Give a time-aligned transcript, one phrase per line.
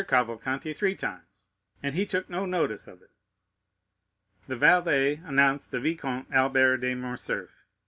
[0.07, 1.49] Cavalcanti three times,
[1.83, 3.11] and he took no notice of it."
[4.47, 7.51] The valet announced the Vicomte Albert de Morcerf.